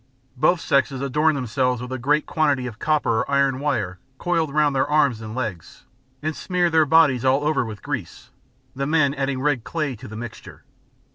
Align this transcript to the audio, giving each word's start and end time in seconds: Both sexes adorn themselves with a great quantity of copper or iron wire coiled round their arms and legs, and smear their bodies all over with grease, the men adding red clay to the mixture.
Both 0.35 0.61
sexes 0.61 0.99
adorn 0.99 1.35
themselves 1.35 1.79
with 1.79 1.91
a 1.91 1.99
great 1.99 2.25
quantity 2.25 2.65
of 2.65 2.79
copper 2.79 3.19
or 3.19 3.29
iron 3.29 3.59
wire 3.59 3.99
coiled 4.17 4.51
round 4.51 4.75
their 4.75 4.87
arms 4.89 5.21
and 5.21 5.35
legs, 5.35 5.85
and 6.23 6.35
smear 6.35 6.71
their 6.71 6.87
bodies 6.87 7.23
all 7.23 7.43
over 7.43 7.63
with 7.63 7.83
grease, 7.83 8.31
the 8.75 8.87
men 8.87 9.13
adding 9.13 9.39
red 9.39 9.63
clay 9.63 9.95
to 9.97 10.07
the 10.07 10.17
mixture. 10.17 10.63